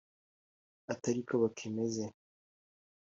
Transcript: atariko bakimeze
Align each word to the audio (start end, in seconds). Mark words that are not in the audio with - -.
atariko 0.93 1.33
bakimeze 1.41 2.03